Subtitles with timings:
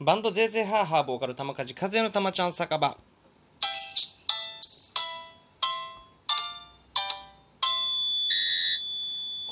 [0.00, 2.96] バンドゼーゼーハーハーボーカル玉梶風の玉ちゃん酒場。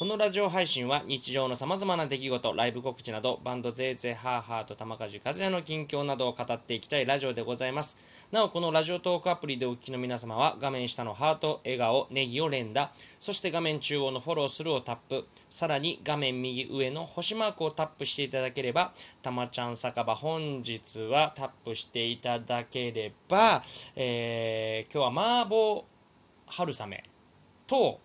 [0.07, 7.97] このラジオ配信は日常のさまざまな出来事、ライブ告知など、バンドゼーゼーハーハーと玉梶和也の近況などを語っていきたいラジオでございます。
[8.31, 23.61] なお、このラジオトークアプリでお聞きの皆様は、画面下のハート、笑顔、ネギを連打、そして画面中央のフォローするをタップ、さらに画面右上の星マークをタップしていただければ、玉ちゃん酒場本日はタップしていただければ、
[23.97, 25.83] えー、今日は麻婆
[26.47, 27.03] 春雨
[27.67, 27.99] と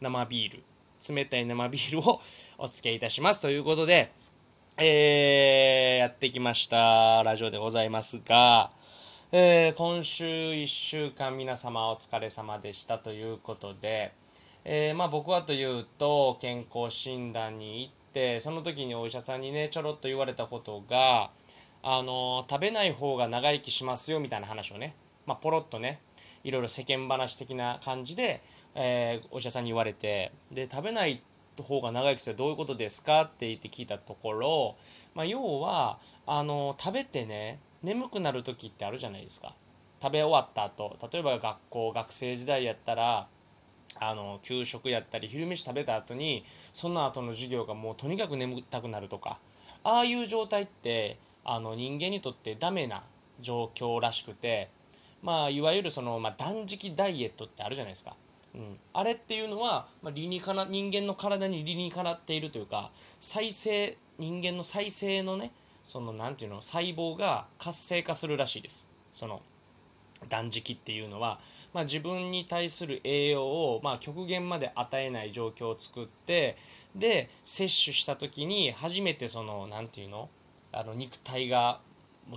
[0.00, 0.62] 生ビール、
[1.08, 2.20] 冷たい生ビールを
[2.58, 4.12] お付けいたしますということで、
[4.76, 7.22] えー、やってきました。
[7.22, 8.70] ラジオでございますが、
[9.32, 14.12] えー、今週1週間皆様お疲れ様でしたということで、
[14.64, 21.30] えー、まあ僕はというと健康診断に行ってその時にお医者さんにねちょろっと言われたことが
[21.82, 24.94] あの食べない方が長生きしますよみたいな話をね、
[25.26, 26.00] まあ、ポロッとね
[26.44, 28.42] いろいろ世間話的な感じで、
[28.74, 31.22] えー、お医者さんに言われてで食べない
[31.62, 34.76] 方が長生きするどういうことですかって言って聞いたところ、
[35.14, 39.54] まあ、要はあの食べてね眠くなる時ってあるじゃないですか。
[40.02, 43.28] 食べ終わった後例えば学校学生時代やったら
[43.98, 49.40] あの給食やったり昼飯食べた後にその後の授業がもうとにかく眠たくなるとか
[49.82, 53.02] ああいう状態ってあの人間にとってダメな
[53.40, 54.70] 状況らしくて
[55.22, 58.16] まあ、いわゆるその、まあ、断食ダイエットってあるじゃないですか。
[58.54, 62.90] うん、あれっていうのは、まあ、理にかな人間の体に理にかなっているというか
[63.20, 65.52] 再生人間の再生のね
[65.84, 69.40] そのなんていうの細胞が活性化するらしいですその
[70.28, 71.40] 断食っていうのは、
[71.72, 76.56] まあ、自分に対する栄養を、まあ、極限まで与えない状況を作って
[76.94, 80.28] で摂取した時に初めてそのなんていうの
[80.72, 81.80] あの肉体が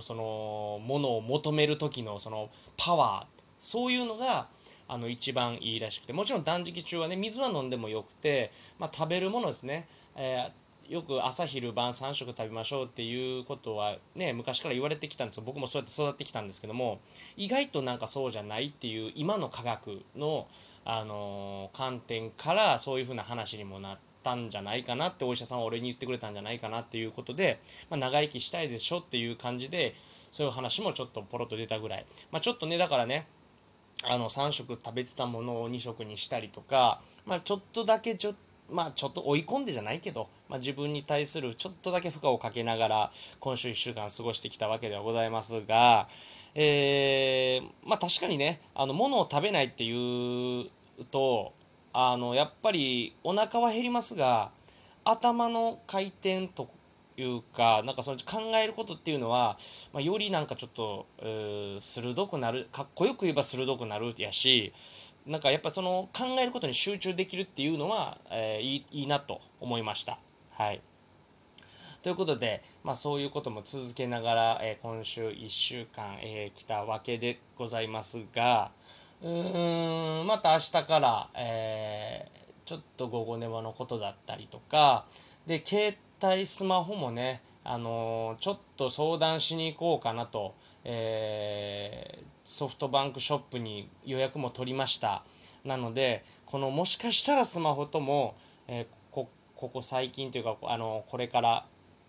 [0.02, 4.48] そのものを求める時のそのパワーそういうのが
[4.88, 17.00] あの一番いいらしくてもちろん断食中はね水は飲んでもよくて、まあ、食べるものですね、えー、よく朝昼晩3食食べましょうっていうことはね昔から言われてきたんですよ僕もそうやって育ってきたんですけども
[17.36, 20.46] 意外となんかそうじゃないっていう今の科学の、
[20.84, 24.13] あのー、観点からそういうふうな話にもなって。
[24.24, 29.94] たんじゃないかなってお医者さんは俺に言ってくれたんじゃないかなっていうことで、まあ、長生きしたいでしょっていう感じで
[30.32, 33.26] そういう話もちょっとポロッと出たぐらい、まあ、ちょっとねだからね
[34.02, 38.34] あの3食食べてたものを2食にしたりとか、まあ、ちょっとだけちょ
[38.70, 43.10] まあちょっと追い込んでじゃないけど、まあ、自分に対するちょっとだけ負荷をかけながら
[43.40, 46.08] 今週1週間過ごしてきたわけではございますが、
[46.54, 50.70] えー、まあ確かにねあの物を食べないっていう
[51.10, 51.52] と
[51.96, 54.50] あのやっぱりお腹は減りますが
[55.04, 56.68] 頭の回転と
[57.16, 59.56] いうかなんかその考えることっていうのは、
[59.92, 61.06] まあ、よりなんかちょっと、
[61.80, 64.72] 鋭くなるかっこよく言えば鋭くなるやし
[65.24, 70.18] なんかやっぱその考えることに集中できるっていうのは、えー、いいいいなと思いました。
[70.50, 70.82] はい
[72.02, 78.72] ということで、まあ、そういうことも続けながら、えー、今週1週間、えー、来たわけでございますが、
[79.24, 85.06] うーんまた明日から、えー、ちょっと午後寝場のことだったりとか
[85.46, 90.54] で携帯スマホもねあのー、ちょっと相談しに行こうかなと、
[90.84, 95.24] えー、ソフトバンクショップに予約も取りました。
[95.64, 98.34] なのでこのもしかしたらスマホとも、
[98.68, 101.64] え、こここ最近というかあのこれから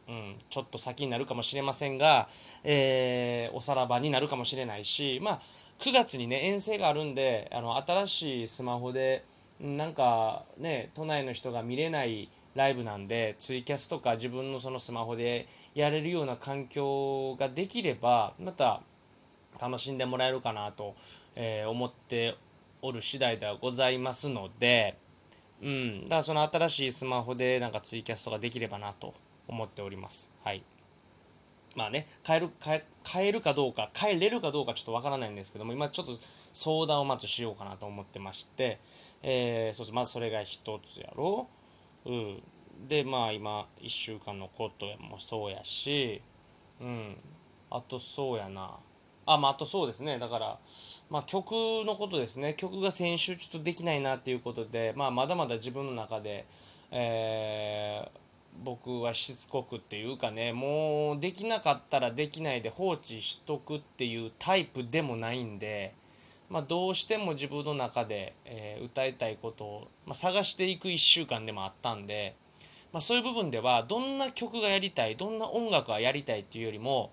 [0.08, 2.30] うん、ちょっと先になるかもしれませんが、
[2.64, 5.42] えー、おさらばになるかもしれないし、まあ、
[5.80, 9.26] 9月にね遠征があるんであの新しいスマホで
[9.60, 18.82] なんかね都内の人が見れないライブなんでツイキャスとか自分のそのスマホでやれるような環境ができればまた
[19.62, 20.96] 楽しんでもらえるかなと、
[21.36, 22.38] えー、思って
[22.82, 24.98] おる次第ではございますので、
[25.62, 29.14] うん、だからその新しいスマホでなんかツイキャスとかできればなと
[29.48, 30.32] 思っております。
[30.44, 30.64] はい。
[31.76, 36.14] まあね、変える、変え、るかどうか、変えれるかどうかちょっとわからないんですけども、今ちょっと
[36.54, 38.80] 相談をまずしようかなと思ってまして、
[39.22, 41.48] えー、そうそう、まずそれが一つやろ
[42.06, 42.10] う。
[42.10, 42.44] うん。
[42.88, 46.22] で、まあ今、1週間のこともそうやし、
[46.80, 47.18] うん。
[47.70, 48.80] あとそうやな。
[49.26, 50.20] あ、まあ、あとそうですね。
[50.20, 50.60] だから、
[51.10, 51.52] まあ、曲
[51.86, 52.54] のことですね。
[52.54, 56.46] 曲が先週ちょっとできないなっていうことで、まあ、まだまだ自分の中で、
[56.92, 58.25] えー、
[58.64, 65.96] 僕はしつこくっていうかねもうできなかったらできないで放置しとくっていうタイプでもないんで、
[66.50, 72.36] まあ、どうしても自分の中で、えー、歌いたいことを、まあ、探していく1週間でもあったんで、
[72.94, 77.12] まあ、そういう部分ではどんな曲がやりたいどんな音楽がやりたいっていうよりも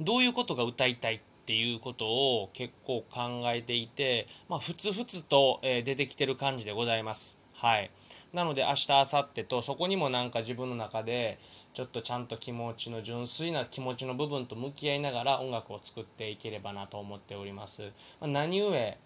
[0.00, 7.38] どういうことが歌いたいっていうことを結構考えていて、まあ、ふつふつと、出てきてる感じでございます。
[7.54, 7.90] はい。
[8.32, 11.38] なので明日明後日とそこにもなんか自分の中で
[11.72, 17.90] ちょっとちゃんと気持ちの純粋な気持ちの部分と向き合いながら音楽を作っていければなと思っております。
[18.20, 18.98] 何故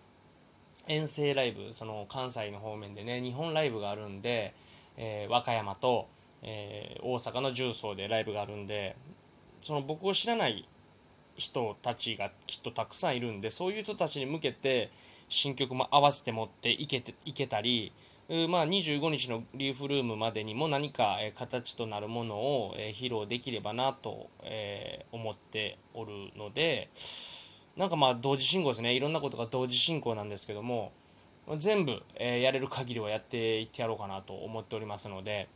[0.89, 4.55] 遠征ライブその関西の方面でね日本ライブがあるんで、
[4.97, 6.09] えー、和歌山と、
[6.43, 8.97] えー、大阪の重曹でライブがあるんで
[9.61, 10.69] その僕を知らない
[11.37, 14.91] 人たちがきっとたくさんいるんでそういう人たちに向けて
[15.29, 17.93] 新曲も合わせて持っていけていけたり
[18.49, 24.31] まあ、25日のリーフルームまでにも何か、形となるものを、披露できればなと、
[25.13, 26.89] 思っておるので
[27.77, 28.95] なんかまあ同時進行ですね。
[28.95, 30.93] いろんなことが同時進行なんですけども
[31.59, 35.51] 全部、やれる限りはやっていってやろうかなと思っておりますので、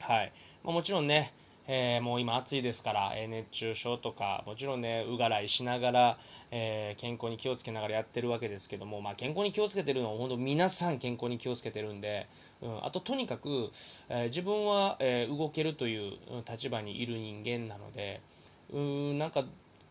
[0.00, 0.32] はい。
[0.64, 1.34] ま、もちろんね
[1.70, 6.18] えー、もう今暑いですから、えー、熱中症とかもちろんねうがらいしながら、
[6.50, 12.26] えー、健康に気をつけながらやってるわけですけども、まあ、健康に気をつけてるのは本当皆さん健康に気をつけてるんで、
[12.62, 13.70] うん、あととにかく、
[14.08, 16.12] え自分は、え動けるという
[16.48, 18.22] 立場にいる人間なので
[18.72, 19.44] うんなんか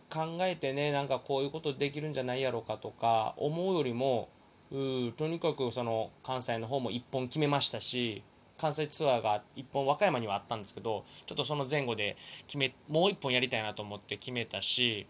[0.10, 4.30] 考えてねなんかこういうことできるんじゃないやろうかとか思うよりも
[4.72, 8.24] うとにかくその関西の方も1本決めましたし
[8.58, 12.18] 関西ツアーが1本和歌山にはあったんですけどちょっとその前後で
[12.48, 15.08] 決めもう1本やりたいなと思って決めたし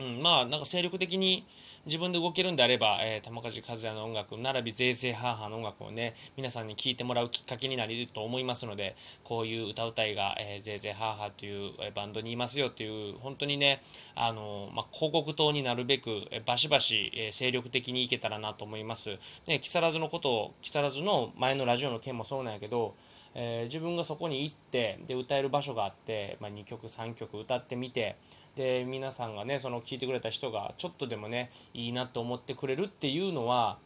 [0.00, 1.46] うん、まあなんか精力的に
[1.86, 13.80] 自分で動けるんであれば、えー、玉梶和也の音楽並びぜいぜいハーハーの音楽をね皆さんに聴いてもらうきっかけになれると思いますのでこういう歌うたいが、えー、ぜいぜいハーハーという、えー、バンドにいますよという本当にね
[14.16, 19.18] あの、まあ、広告塔になるべく、えー、バシバシ、えー、精力的にいけたらなと思います。
[19.46, 22.94] ね、木更津のことを木更津の前のラジオの件もそうなんやけど
[23.34, 28.16] えー、自分がそこに行ってで歌える場所があって、まあ、2曲3曲歌ってみて
[28.56, 33.78] で皆さんがねその聞いてくれた人がちょっとでもねいいなと思ってくれるっていうのは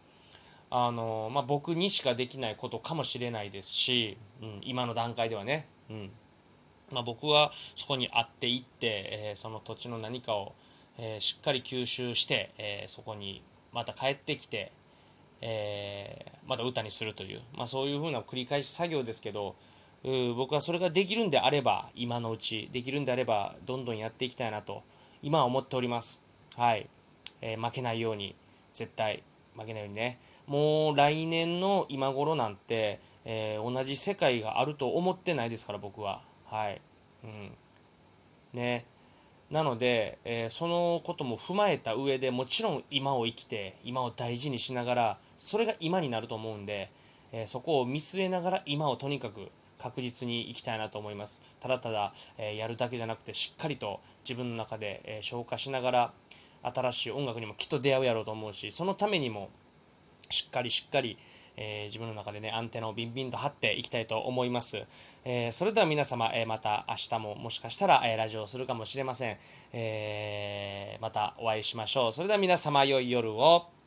[0.70, 6.10] あの、まあ、僕にしかできないことかもしれないですし、うん、今の段階ではね、うん。
[6.92, 8.86] まあ、僕はそこに会っていって、
[9.30, 10.54] えー、その土地の何かを、
[10.98, 13.42] えー、しっかり吸収して、えー、そこに
[13.72, 14.72] また帰ってきて、
[15.40, 19.54] えまた歌にするという、まあ、そういうふうな繰り返し作業ですけど
[20.36, 24.84] 僕はそれができるんであれば今のうちできるんであればどんどんやっていきたいなと
[25.22, 26.22] 今は思っております。
[26.56, 26.88] はい、
[27.40, 28.36] えー、負けないように
[28.72, 29.24] 絶対
[29.56, 30.20] 負けないようにね。
[30.46, 36.22] もう来年の今頃なんて、えー、同じ世界があると思ってないですから僕は。
[36.44, 36.80] はい。
[37.24, 37.52] うん。
[38.52, 38.86] ね。
[39.50, 46.92] なので、えー、そのことも踏まえた上でもちろん今を生きて今を大事にしながらそれが今になると思うんで、
[47.32, 51.42] え、そこを見据えながら今をとにかく確実にいきたいなと思います。
[51.60, 56.12] ただただ、え、やるだけじゃなくてしっかりと自分の中で、え、消化しながら
[56.62, 59.50] 新しい音楽にもきっと出会うやろうと思うしそのためにも
[60.30, 61.16] しっかりしっかり、
[61.56, 64.84] えー、自分の中でねアンテナをビンビンと張っていきたいと思います、
[65.24, 69.38] えー、それでは皆様、えー、また明日ももしかしたら、えラジオをするかもしれません、
[69.72, 72.12] えまたお会いしましょう。
[72.12, 73.77] それでは皆様良い夜を。